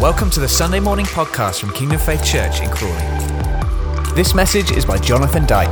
[0.00, 2.94] Welcome to the Sunday morning podcast from Kingdom Faith Church in Crawley.
[4.14, 5.68] This message is by Jonathan Dyke.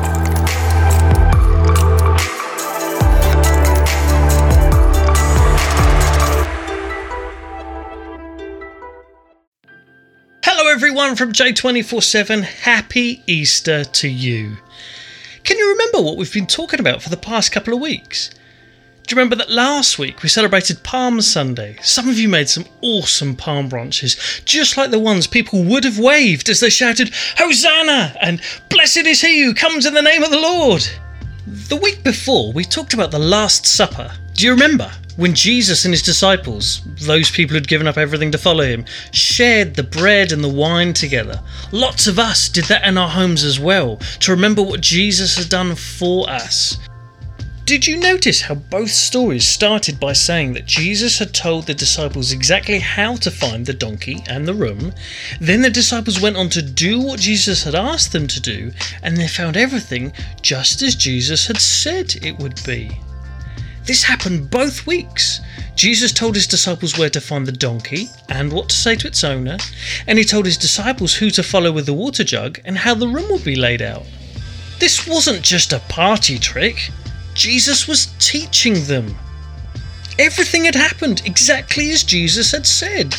[10.45, 12.43] Hello, everyone from J247.
[12.43, 14.59] Happy Easter to you.
[15.43, 18.29] Can you remember what we've been talking about for the past couple of weeks?
[19.09, 21.79] Do you remember that last week we celebrated Palm Sunday?
[21.81, 25.99] Some of you made some awesome palm branches, just like the ones people would have
[25.99, 28.15] waved as they shouted, Hosanna!
[28.21, 30.87] and Blessed is he who comes in the name of the Lord!
[31.47, 34.13] The week before, we talked about the Last Supper.
[34.35, 34.93] Do you remember?
[35.17, 39.75] When Jesus and his disciples, those people who'd given up everything to follow him, shared
[39.75, 41.41] the bread and the wine together.
[41.73, 45.49] Lots of us did that in our homes as well, to remember what Jesus has
[45.49, 46.77] done for us.
[47.69, 52.33] Did you notice how both stories started by saying that Jesus had told the disciples
[52.33, 54.95] exactly how to find the donkey and the room?
[55.39, 59.19] Then the disciples went on to do what Jesus had asked them to do, and
[59.19, 62.91] they found everything just as Jesus had said it would be.
[63.85, 65.41] This happened both weeks.
[65.77, 69.25] Jesus told his disciples where to find the donkey and what to say to its
[69.25, 69.59] owner,
[70.07, 73.09] and he told his disciples who to follow with the water jug and how the
[73.09, 74.07] room would be laid out.
[74.79, 76.91] This wasn't just a party trick,
[77.39, 79.15] Jesus was teaching them.
[80.19, 83.15] Everything had happened exactly as Jesus had said.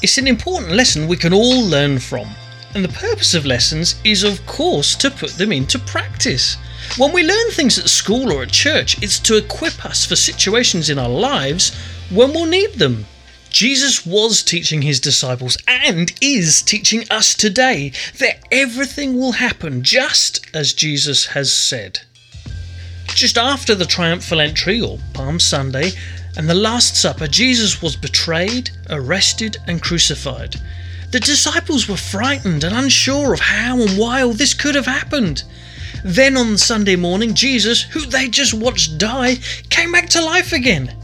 [0.00, 2.26] It's an important lesson we can all learn from,
[2.74, 6.56] and the purpose of lessons is, of course, to put them into practice.
[6.96, 10.88] When we learn things at school or at church, it's to equip us for situations
[10.88, 11.76] in our lives
[12.08, 13.04] when we'll need them.
[13.50, 20.46] Jesus was teaching his disciples and is teaching us today that everything will happen just
[20.54, 22.00] as Jesus has said.
[23.08, 25.92] Just after the triumphal entry, or Palm Sunday,
[26.36, 30.56] and the Last Supper, Jesus was betrayed, arrested, and crucified.
[31.10, 35.44] The disciples were frightened and unsure of how and why all this could have happened.
[36.04, 39.36] Then on Sunday morning, Jesus, who they just watched die,
[39.68, 40.96] came back to life again.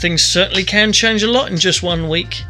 [0.00, 2.42] Things certainly can change a lot in just one week.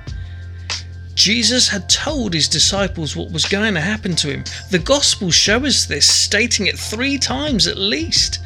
[1.14, 4.44] Jesus had told his disciples what was going to happen to him.
[4.70, 8.40] The Gospels show us this, stating it three times at least.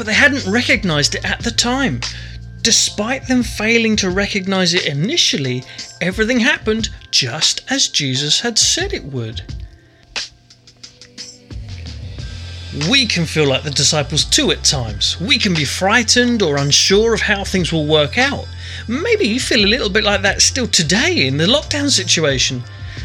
[0.00, 2.00] But they hadn't recognized it at the time.
[2.62, 5.62] Despite them failing to recognize it initially,
[6.00, 9.42] everything happened just as Jesus had said it would.
[12.88, 15.20] We can feel like the disciples too at times.
[15.20, 18.48] We can be frightened or unsure of how things will work out.
[18.88, 22.62] Maybe you feel a little bit like that still today in the lockdown situation.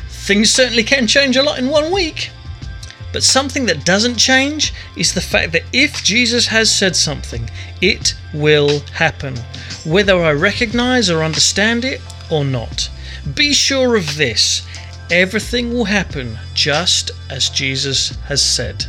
[0.07, 2.29] Things certainly can change a lot in one week.
[3.16, 7.50] But something that doesn't change is the fact that if Jesus has said something,
[7.80, 9.38] it will happen,
[9.86, 12.90] whether I recognize or understand it or not.
[13.34, 14.68] Be sure of this
[15.09, 18.84] everything will happen just as Jesus has said.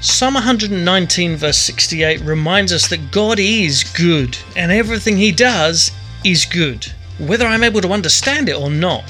[0.00, 5.90] Psalm 119, verse 68, reminds us that God is good and everything He does
[6.24, 9.04] is good, whether I'm able to understand it or not.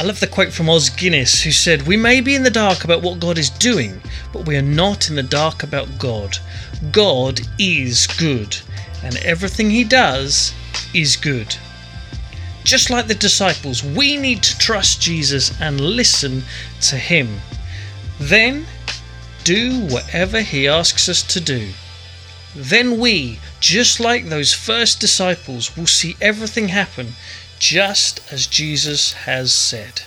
[0.00, 2.84] I love the quote from Os Guinness, who said, We may be in the dark
[2.84, 4.00] about what God is doing,
[4.32, 6.38] but we are not in the dark about God.
[6.90, 8.56] God is good,
[9.04, 10.54] and everything He does
[10.94, 11.54] is good.
[12.64, 16.44] Just like the disciples, we need to trust Jesus and listen
[16.80, 17.42] to Him.
[18.18, 18.64] Then
[19.44, 21.72] do whatever He asks us to do.
[22.56, 27.16] Then we, just like those first disciples, will see everything happen
[27.60, 30.02] just as Jesus has said.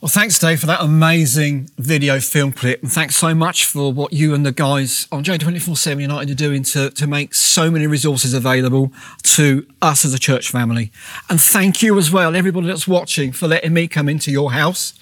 [0.00, 2.80] Well, thanks, Dave, for that amazing video film clip.
[2.82, 6.34] And thanks so much for what you and the guys on J24 7 United are
[6.36, 8.92] doing to, to make so many resources available
[9.24, 10.92] to us as a church family.
[11.28, 14.94] And thank you as well, everybody that's watching, for letting me come into your house.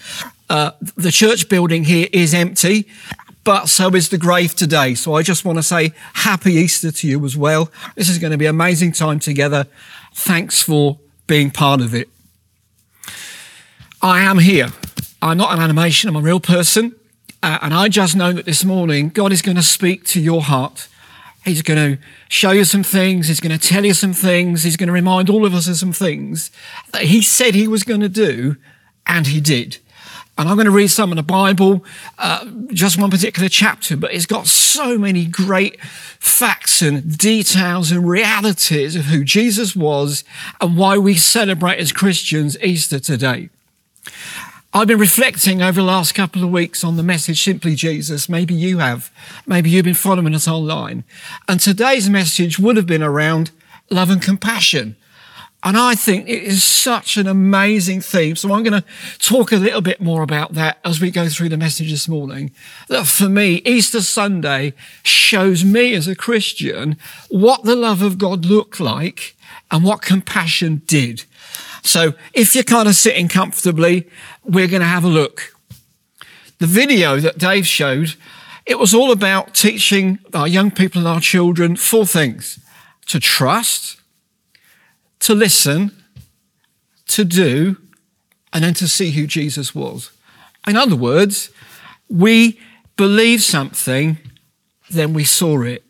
[0.49, 2.89] Uh, the church building here is empty,
[3.45, 4.95] but so is the grave today.
[4.95, 7.71] So I just want to say happy Easter to you as well.
[7.97, 9.67] This is going to be an amazing time together.
[10.15, 12.09] Thanks for being part of it.
[14.07, 14.69] I am here.
[15.21, 16.95] I'm not an animation, I'm a real person.
[17.43, 20.43] Uh, and I just know that this morning God is going to speak to your
[20.43, 20.87] heart.
[21.45, 23.27] He's going to show you some things.
[23.27, 24.63] He's going to tell you some things.
[24.63, 26.53] He's going to remind all of us of some things
[26.93, 28.55] that He said He was going to do,
[29.09, 29.79] and He did.
[30.39, 31.85] And I'm going to read some of the Bible,
[32.17, 38.09] uh, just one particular chapter, but it's got so many great facts and details and
[38.09, 40.23] realities of who Jesus was
[40.61, 43.51] and why we celebrate as Christians Easter today.
[44.73, 48.29] I've been reflecting over the last couple of weeks on the message Simply Jesus.
[48.29, 49.11] Maybe you have.
[49.47, 51.05] Maybe you've been following us online.
[51.49, 53.53] And today's message would have been around
[53.91, 54.97] love and compassion.
[55.63, 58.37] And I think it is such an amazing theme.
[58.37, 58.87] So I'm going to
[59.19, 62.53] talk a little bit more about that as we go through the message this morning.
[62.89, 66.97] That for me, Easter Sunday shows me as a Christian
[67.31, 69.35] what the love of God looked like
[69.71, 71.25] and what compassion did.
[71.83, 74.09] So if you're kind of sitting comfortably,
[74.45, 75.55] we're going to have a look.
[76.59, 78.15] The video that Dave showed,
[78.65, 82.59] it was all about teaching our young people and our children four things
[83.07, 84.01] to trust,
[85.21, 85.93] to listen,
[87.07, 87.77] to do,
[88.53, 90.11] and then to see who Jesus was.
[90.67, 91.51] In other words,
[92.09, 92.59] we
[92.97, 94.19] believe something,
[94.91, 95.85] then we saw it.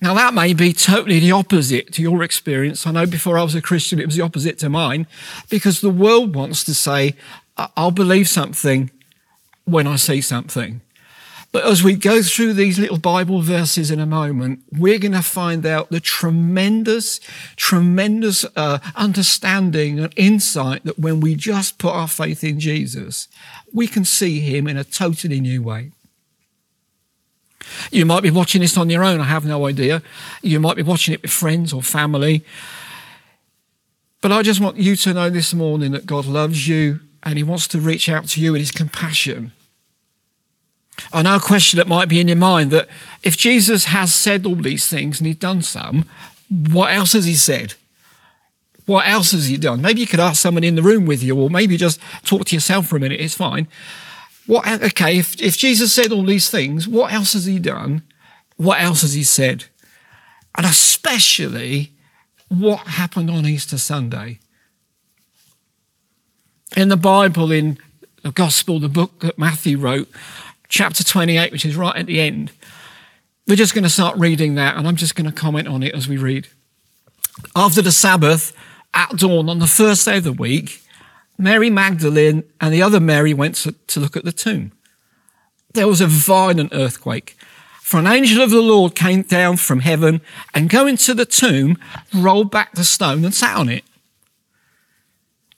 [0.00, 2.86] Now, that may be totally the opposite to your experience.
[2.86, 5.06] I know before I was a Christian, it was the opposite to mine,
[5.50, 7.16] because the world wants to say,
[7.76, 8.90] I'll believe something
[9.64, 10.80] when I see something.
[11.50, 15.22] But as we go through these little Bible verses in a moment, we're going to
[15.22, 17.20] find out the tremendous,
[17.56, 23.28] tremendous uh, understanding and insight that when we just put our faith in Jesus,
[23.72, 25.92] we can see him in a totally new way.
[27.90, 30.02] You might be watching this on your own, I have no idea.
[30.42, 32.44] You might be watching it with friends or family.
[34.20, 37.44] But I just want you to know this morning that God loves you and he
[37.44, 39.52] wants to reach out to you in his compassion.
[41.12, 42.88] I know a question that might be in your mind that
[43.22, 46.04] if Jesus has said all these things and he's done some,
[46.48, 47.74] what else has he said?
[48.86, 49.82] What else has he done?
[49.82, 52.56] Maybe you could ask someone in the room with you, or maybe just talk to
[52.56, 53.20] yourself for a minute.
[53.20, 53.68] It's fine.
[54.48, 58.02] What, okay, if, if Jesus said all these things, what else has he done?
[58.56, 59.66] What else has he said?
[60.56, 61.92] And especially,
[62.48, 64.38] what happened on Easter Sunday?
[66.78, 67.76] In the Bible, in
[68.22, 70.08] the Gospel, the book that Matthew wrote,
[70.70, 72.50] chapter 28, which is right at the end,
[73.46, 75.94] we're just going to start reading that, and I'm just going to comment on it
[75.94, 76.48] as we read.
[77.54, 78.54] After the Sabbath,
[78.94, 80.80] at dawn on the first day of the week,
[81.38, 84.72] Mary Magdalene and the other Mary went to, to look at the tomb.
[85.72, 87.36] There was a violent earthquake.
[87.80, 90.20] For an angel of the Lord came down from heaven
[90.52, 91.78] and going to the tomb,
[92.12, 93.84] rolled back the stone and sat on it.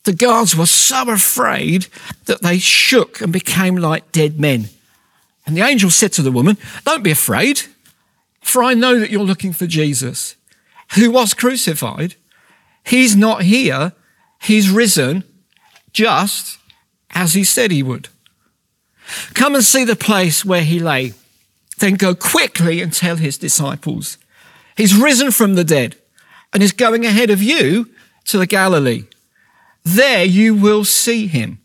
[0.03, 1.87] The guards were so afraid
[2.25, 4.69] that they shook and became like dead men.
[5.45, 7.63] And the angel said to the woman, Don't be afraid,
[8.41, 10.35] for I know that you're looking for Jesus,
[10.95, 12.15] who was crucified.
[12.85, 13.93] He's not here,
[14.39, 15.23] he's risen
[15.93, 16.57] just
[17.11, 18.09] as he said he would.
[19.33, 21.13] Come and see the place where he lay.
[21.77, 24.17] Then go quickly and tell his disciples.
[24.77, 25.95] He's risen from the dead
[26.53, 27.89] and is going ahead of you
[28.25, 29.05] to the Galilee.
[29.83, 31.59] There you will see him.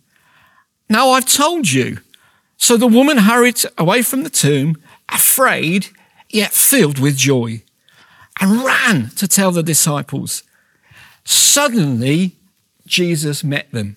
[0.89, 1.99] Now I've told you.
[2.57, 4.81] So the woman hurried away from the tomb,
[5.11, 5.89] afraid,
[6.31, 7.63] yet filled with joy,
[8.41, 10.43] and ran to tell the disciples.
[11.25, 12.37] Suddenly,
[12.87, 13.97] Jesus met them.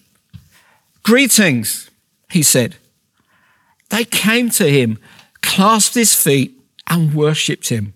[1.04, 1.90] Greetings,
[2.30, 2.75] he said.
[3.90, 5.00] They came to him,
[5.42, 7.94] clasped his feet, and worshipped him.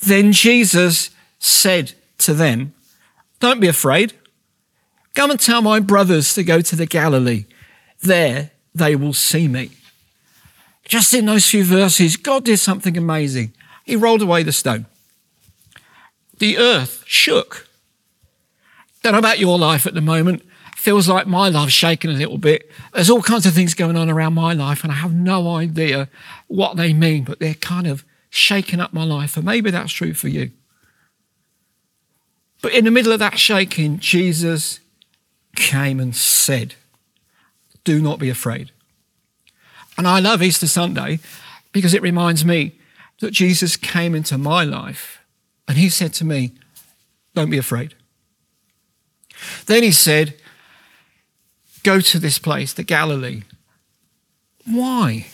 [0.00, 2.74] Then Jesus said to them,
[3.38, 4.14] Don't be afraid.
[5.14, 7.46] Come and tell my brothers to go to the Galilee.
[8.02, 9.70] There they will see me.
[10.84, 13.52] Just in those few verses, God did something amazing.
[13.84, 14.86] He rolled away the stone.
[16.38, 17.68] The earth shook.
[19.02, 20.42] Don't know about your life at the moment
[20.80, 22.70] feels like my life's shaking a little bit.
[22.94, 26.08] There's all kinds of things going on around my life, and I have no idea
[26.46, 29.36] what they mean, but they're kind of shaking up my life.
[29.36, 30.52] And maybe that's true for you.
[32.62, 34.80] But in the middle of that shaking, Jesus
[35.54, 36.74] came and said,
[37.84, 38.70] Do not be afraid.
[39.98, 41.20] And I love Easter Sunday
[41.72, 42.78] because it reminds me
[43.20, 45.20] that Jesus came into my life
[45.68, 46.52] and he said to me,
[47.34, 47.94] Don't be afraid.
[49.66, 50.39] Then he said,
[51.82, 53.42] go to this place, the Galilee.
[54.66, 55.26] Why?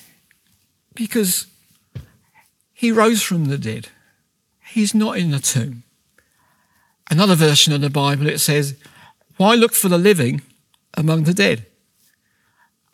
[0.94, 1.46] Because
[2.72, 3.88] he rose from the dead.
[4.68, 5.82] He's not in the tomb.
[7.10, 8.76] Another version of the Bible, it says,
[9.36, 10.42] Why look for the living
[10.94, 11.66] among the dead?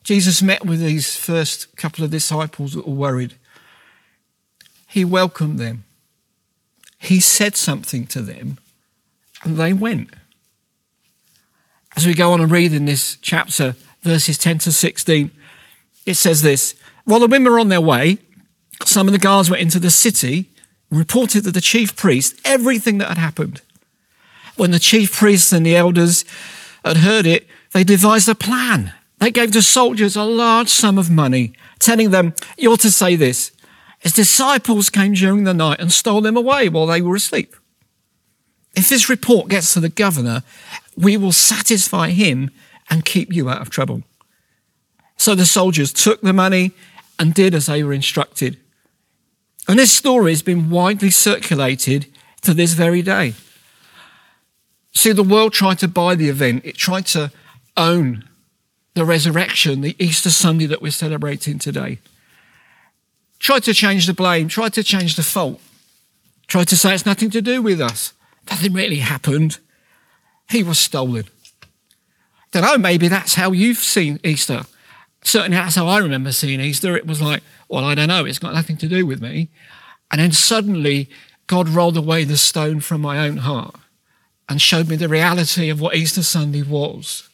[0.03, 3.35] Jesus met with these first couple of disciples that were worried.
[4.87, 5.85] He welcomed them.
[6.99, 8.59] He said something to them,
[9.43, 10.11] and they went.
[11.95, 15.31] As we go on and read in this chapter, verses 10 to 16.
[16.05, 18.17] It says this While the women were on their way,
[18.85, 20.51] some of the guards went into the city
[20.89, 23.61] and reported to the chief priest everything that had happened.
[24.55, 26.25] When the chief priests and the elders
[26.85, 28.93] had heard it, they devised a plan.
[29.19, 33.51] They gave the soldiers a large sum of money, telling them, You're to say this.
[33.99, 37.55] His disciples came during the night and stole them away while they were asleep.
[38.75, 40.43] If this report gets to the governor,
[40.97, 42.51] we will satisfy him
[42.89, 44.03] and keep you out of trouble.
[45.17, 46.71] So the soldiers took the money
[47.17, 48.57] and did as they were instructed.
[49.67, 52.07] And this story has been widely circulated
[52.41, 53.33] to this very day.
[54.91, 57.31] See, the world tried to buy the event, it tried to
[57.77, 58.25] own
[58.93, 61.99] the resurrection, the Easter Sunday that we're celebrating today.
[63.39, 65.59] Tried to change the blame, tried to change the fault,
[66.47, 68.13] tried to say it's nothing to do with us.
[68.49, 69.57] Nothing really happened.
[70.49, 71.25] He was stolen.
[72.51, 74.63] Don't know, maybe that's how you've seen Easter.
[75.23, 76.95] Certainly that's how I remember seeing Easter.
[76.95, 79.49] It was like, well, I don't know, it's got nothing to do with me.
[80.11, 81.09] And then suddenly
[81.47, 83.75] God rolled away the stone from my own heart
[84.47, 87.29] and showed me the reality of what Easter Sunday was.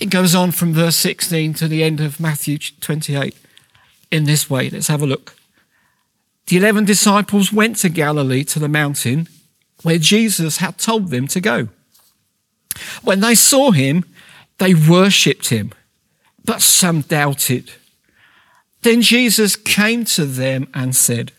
[0.00, 3.36] It goes on from verse 16 to the end of Matthew 28
[4.10, 4.70] in this way.
[4.70, 5.34] Let's have a look.
[6.46, 9.28] The eleven disciples went to Galilee to the mountain
[9.84, 11.68] where Jesus had told them to go.
[13.02, 14.04] When they saw him,
[14.58, 15.72] they worshipped him,
[16.44, 17.70] but some doubted.
[18.82, 21.30] Then Jesus came to them and said,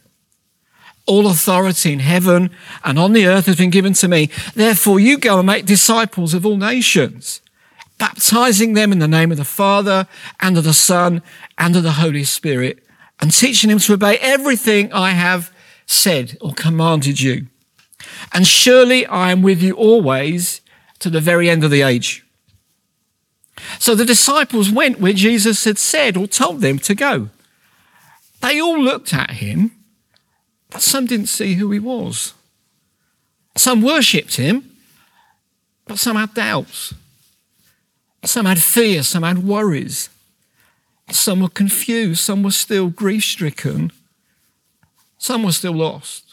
[1.06, 2.52] All authority in heaven
[2.84, 4.30] and on the earth has been given to me.
[4.54, 7.42] Therefore, you go and make disciples of all nations
[7.98, 10.08] baptizing them in the name of the Father
[10.40, 11.22] and of the Son
[11.58, 12.84] and of the Holy Spirit,
[13.20, 15.54] and teaching them to obey everything I have
[15.86, 17.48] said or commanded you.
[18.34, 20.62] And surely I am with you always
[21.00, 22.26] to the very end of the age.
[23.80, 27.30] So the disciples went where Jesus had said or told them to go.
[28.42, 29.72] They all looked at him,
[30.70, 32.34] but some didn't see who he was.
[33.56, 34.70] Some worshipped him,
[35.88, 36.94] but some had doubts.
[38.24, 40.10] Some had fear, some had worries.
[41.12, 43.92] Some were confused, some were still grief stricken,
[45.18, 46.25] some were still lost.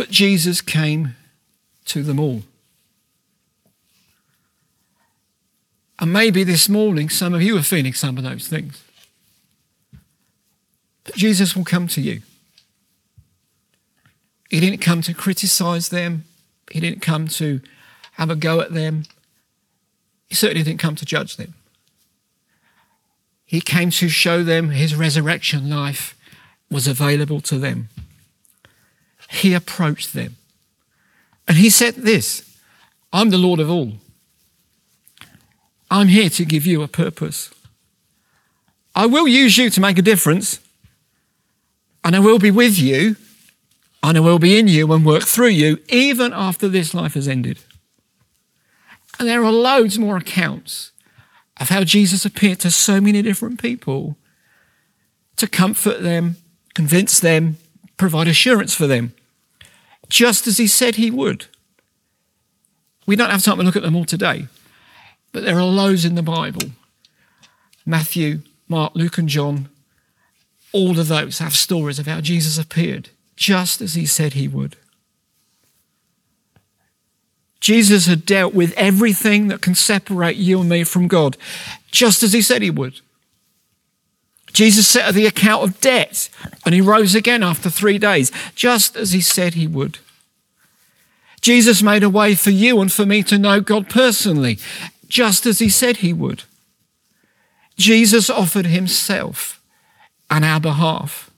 [0.00, 1.14] But Jesus came
[1.84, 2.40] to them all.
[5.98, 8.82] And maybe this morning some of you are feeling some of those things.
[11.04, 12.22] But Jesus will come to you.
[14.48, 16.24] He didn't come to criticize them,
[16.70, 17.60] He didn't come to
[18.12, 19.02] have a go at them.
[20.30, 21.52] He certainly didn't come to judge them.
[23.44, 26.16] He came to show them his resurrection life
[26.70, 27.90] was available to them.
[29.30, 30.36] He approached them.
[31.46, 32.58] And he said this
[33.12, 33.92] I'm the Lord of all.
[35.90, 37.50] I'm here to give you a purpose.
[38.94, 40.60] I will use you to make a difference,
[42.04, 43.16] and I will be with you,
[44.02, 47.28] and I will be in you and work through you even after this life has
[47.28, 47.58] ended.
[49.18, 50.92] And there are loads more accounts
[51.60, 54.16] of how Jesus appeared to so many different people
[55.36, 56.36] to comfort them,
[56.74, 57.58] convince them,
[57.96, 59.12] provide assurance for them,
[60.10, 61.46] just as he said he would.
[63.06, 64.48] We don't have time to look at them all today,
[65.32, 66.70] but there are loads in the Bible
[67.86, 69.70] Matthew, Mark, Luke, and John.
[70.72, 74.76] All of those have stories of how Jesus appeared just as he said he would.
[77.60, 81.36] Jesus had dealt with everything that can separate you and me from God,
[81.90, 83.00] just as he said he would.
[84.52, 86.28] Jesus settled the account of debt
[86.64, 89.98] and he rose again after three days, just as he said he would.
[91.40, 94.58] Jesus made a way for you and for me to know God personally,
[95.08, 96.44] just as he said he would.
[97.76, 99.62] Jesus offered himself
[100.28, 101.30] on our behalf,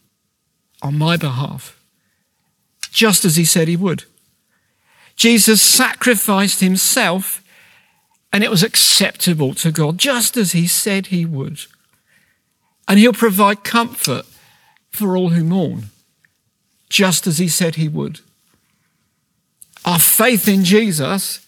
[0.83, 1.79] on my behalf,
[2.91, 4.05] just as he said he would.
[5.15, 7.43] Jesus sacrificed himself
[8.33, 11.61] and it was acceptable to God, just as he said he would.
[12.89, 14.27] And he'll provide comfort
[14.91, 15.85] for all who mourn,
[16.89, 18.21] just as he said he would.
[19.85, 21.47] Our faith in Jesus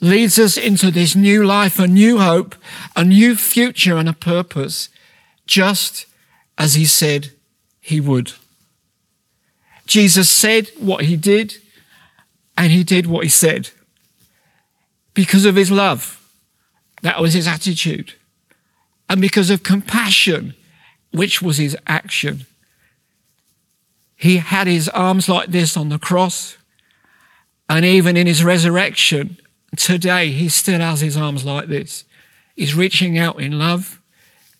[0.00, 2.54] leads us into this new life, a new hope,
[2.94, 4.88] a new future, and a purpose,
[5.46, 6.06] just
[6.56, 7.32] as he said
[7.80, 8.32] he would.
[9.86, 11.56] Jesus said what he did
[12.56, 13.70] and he did what he said
[15.14, 16.14] because of his love.
[17.02, 18.14] That was his attitude.
[19.08, 20.54] And because of compassion,
[21.12, 22.46] which was his action.
[24.16, 26.56] He had his arms like this on the cross.
[27.68, 29.38] And even in his resurrection,
[29.76, 32.04] Today, he still has his arms like this.
[32.56, 34.00] He's reaching out in love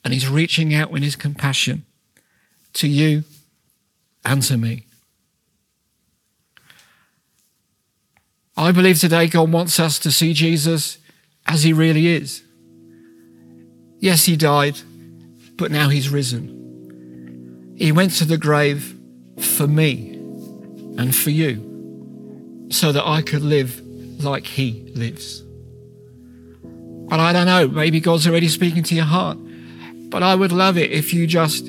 [0.05, 1.85] and he's reaching out in his compassion
[2.75, 3.25] to you
[4.25, 4.85] and to me.
[8.57, 10.99] I believe today God wants us to see Jesus
[11.47, 12.43] as he really is.
[14.01, 14.79] Yes, he died,
[15.59, 17.75] but now he's risen.
[17.77, 18.97] He went to the grave
[19.39, 20.15] for me
[20.97, 23.83] and for you so that I could live
[24.23, 25.41] like he lives.
[27.11, 29.39] And I don't know, maybe God's already speaking to your heart,
[30.11, 31.67] but I would love it if you just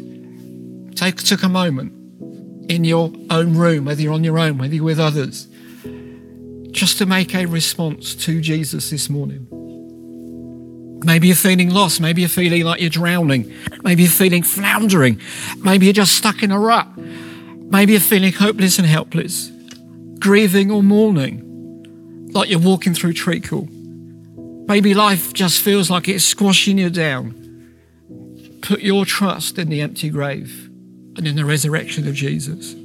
[0.96, 1.94] take, took a moment
[2.70, 5.48] in your own room, whether you're on your own, whether you're with others,
[6.72, 9.48] just to make a response to Jesus this morning.
[11.04, 12.02] Maybe you're feeling lost.
[12.02, 13.54] Maybe you're feeling like you're drowning.
[13.84, 15.20] Maybe you're feeling floundering.
[15.58, 16.88] Maybe you're just stuck in a rut.
[16.98, 19.52] Maybe you're feeling hopeless and helpless,
[20.20, 23.68] grieving or mourning, like you're walking through treacle.
[24.68, 27.36] Maybe life just feels like it's squashing you down.
[28.62, 30.70] Put your trust in the empty grave
[31.16, 32.76] and in the resurrection of Jesus.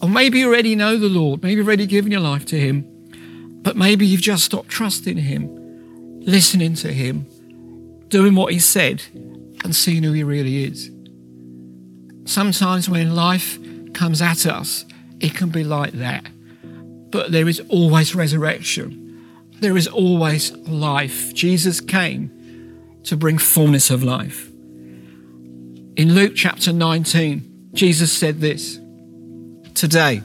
[0.00, 2.84] Or maybe you already know the Lord, maybe you've already given your life to Him,
[3.62, 5.48] but maybe you've just stopped trusting Him,
[6.20, 7.26] listening to Him,
[8.08, 9.02] doing what He said,
[9.64, 10.90] and seeing who He really is.
[12.24, 13.58] Sometimes when life
[13.94, 14.84] comes at us,
[15.20, 16.26] it can be like that.
[17.10, 19.24] But there is always resurrection.
[19.60, 21.32] There is always life.
[21.34, 22.30] Jesus came
[23.04, 24.48] to bring fullness of life.
[25.96, 28.78] In Luke chapter 19, Jesus said this
[29.74, 30.22] Today,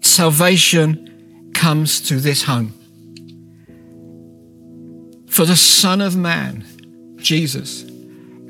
[0.00, 2.72] salvation comes to this home.
[5.34, 6.64] For the Son of Man,
[7.16, 7.84] Jesus,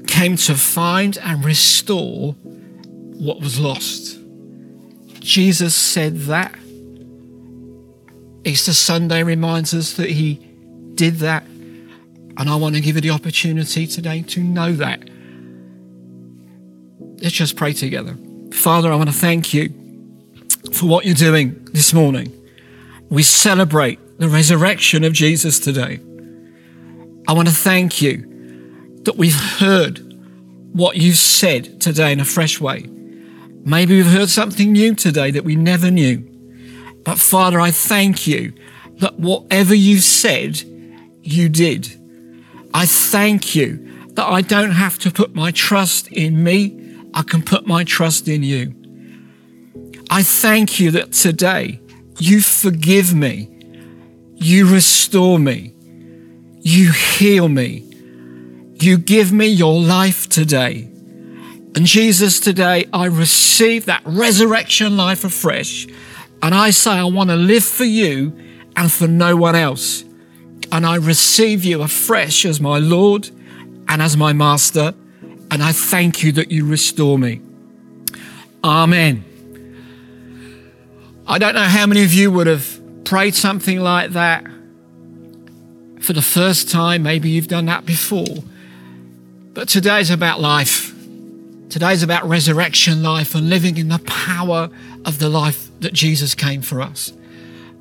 [0.06, 4.18] came to find and restore what was lost.
[5.18, 6.54] Jesus said that.
[8.44, 10.34] Easter Sunday reminds us that he
[10.94, 11.44] did that.
[11.44, 15.08] And I want to give you the opportunity today to know that.
[17.22, 18.14] Let's just pray together.
[18.52, 19.70] Father, I want to thank you
[20.74, 22.30] for what you're doing this morning.
[23.08, 26.00] We celebrate the resurrection of Jesus today.
[27.26, 29.98] I want to thank you that we've heard
[30.72, 32.88] what you've said today in a fresh way.
[33.64, 36.18] Maybe we've heard something new today that we never knew.
[37.04, 38.52] But Father, I thank you
[38.98, 40.62] that whatever you said,
[41.22, 42.00] you did.
[42.72, 46.84] I thank you that I don't have to put my trust in me
[47.14, 48.74] I can put my trust in you.
[50.10, 51.80] I thank you that today
[52.18, 53.48] you forgive me,
[54.34, 55.73] you restore me,
[56.64, 57.84] you heal me,
[58.80, 60.88] you give me your life today.
[61.76, 65.86] And Jesus, today I receive that resurrection life afresh.
[66.42, 68.36] And I say, I want to live for you
[68.76, 70.04] and for no one else.
[70.72, 73.30] And I receive you afresh as my Lord
[73.86, 74.94] and as my Master
[75.50, 77.40] and I thank you that you restore me.
[78.64, 79.22] Amen.
[81.26, 84.44] I don't know how many of you would have prayed something like that
[86.04, 87.02] for the first time.
[87.02, 88.44] Maybe you've done that before.
[89.54, 90.92] But today's about life.
[91.70, 94.68] Today's about resurrection life and living in the power
[95.04, 97.12] of the life that Jesus came for us.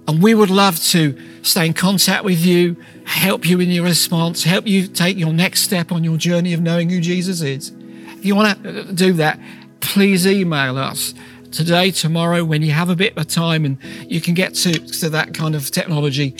[0.07, 4.43] And we would love to stay in contact with you, help you in your response,
[4.43, 7.71] help you take your next step on your journey of knowing who Jesus is.
[8.17, 9.39] If you want to uh, do that,
[9.79, 11.13] please email us
[11.51, 13.77] today, tomorrow, when you have a bit of time and
[14.09, 16.35] you can get to, to that kind of technology.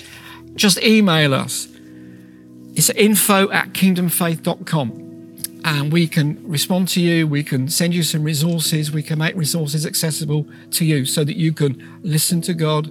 [0.55, 1.67] Just email us.
[2.75, 4.99] It's info at kingdomfaith.com
[5.65, 7.27] and we can respond to you.
[7.27, 8.91] We can send you some resources.
[8.91, 12.89] We can make resources accessible to you so that you can listen to God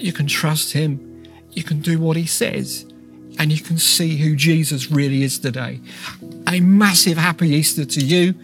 [0.00, 1.24] you can trust Him.
[1.52, 2.86] You can do what He says.
[3.38, 5.80] And you can see who Jesus really is today.
[6.48, 8.34] A massive happy Easter to you,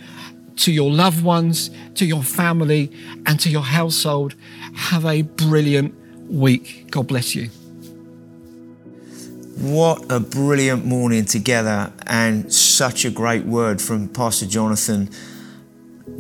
[0.57, 2.93] to your loved ones, to your family,
[3.27, 4.35] and to your household.
[4.75, 5.95] Have a brilliant
[6.31, 6.91] week.
[6.91, 7.51] God bless you.
[9.59, 15.09] What a brilliant morning together, and such a great word from Pastor Jonathan.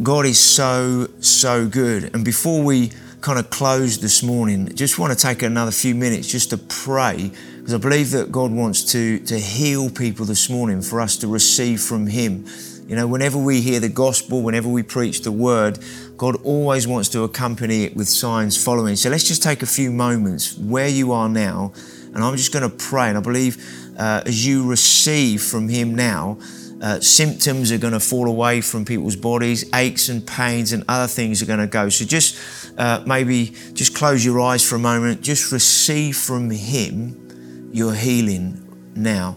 [0.02, 2.14] God is so, so good.
[2.14, 6.28] And before we kind of close this morning, just want to take another few minutes
[6.28, 10.80] just to pray because I believe that God wants to, to heal people this morning
[10.80, 12.46] for us to receive from Him.
[12.88, 15.78] You know, whenever we hear the gospel, whenever we preach the word,
[16.16, 18.96] God always wants to accompany it with signs following.
[18.96, 21.74] So let's just take a few moments where you are now,
[22.16, 23.10] and I'm just going to pray.
[23.10, 23.62] And I believe
[23.98, 26.38] uh, as you receive from Him now,
[26.80, 31.06] uh, symptoms are going to fall away from people's bodies, aches and pains and other
[31.06, 31.90] things are going to go.
[31.90, 32.38] So just
[32.78, 35.20] uh, maybe just close your eyes for a moment.
[35.20, 39.36] Just receive from Him your healing now.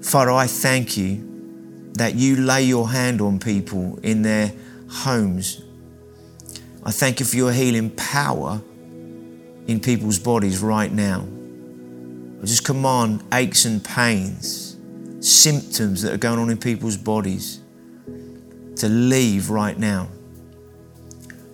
[0.00, 4.52] Father, I thank you that you lay your hand on people in their
[4.88, 5.62] homes.
[6.84, 8.62] I thank you for your healing power
[9.66, 11.26] in people's bodies right now.
[12.44, 14.76] I just command aches and pains,
[15.20, 17.62] symptoms that are going on in people's bodies
[18.76, 20.08] to leave right now.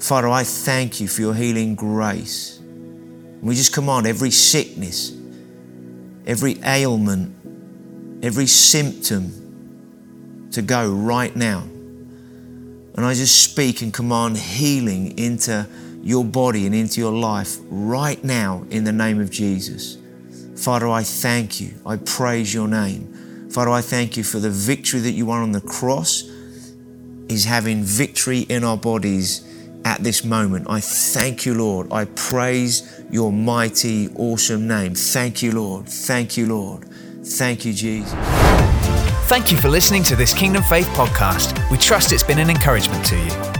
[0.01, 2.59] Father, I thank you for your healing grace.
[3.41, 5.17] We just command every sickness,
[6.27, 7.37] every ailment,
[8.25, 11.61] every symptom to go right now.
[11.61, 15.69] And I just speak and command healing into
[16.03, 19.99] your body and into your life right now in the name of Jesus.
[20.61, 21.73] Father, I thank you.
[21.87, 23.49] I praise your name.
[23.51, 26.25] Father, I thank you for the victory that you won on the cross
[27.31, 29.43] is having victory in our bodies
[29.87, 30.67] at this moment.
[30.69, 31.91] I thank you, Lord.
[31.91, 34.95] I praise your mighty, awesome name.
[34.95, 35.89] Thank you, Lord.
[35.89, 36.85] Thank you, Lord.
[37.25, 38.13] Thank you, Jesus.
[39.29, 41.71] Thank you for listening to this Kingdom Faith podcast.
[41.71, 43.60] We trust it's been an encouragement to you.